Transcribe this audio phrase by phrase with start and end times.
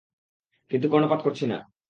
[0.71, 1.57] কিন্তু কর্ণপাত করছি না।